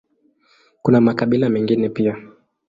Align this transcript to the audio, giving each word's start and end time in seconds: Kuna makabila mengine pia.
Kuna 0.81 1.01
makabila 1.01 1.49
mengine 1.49 1.89
pia. 1.89 2.17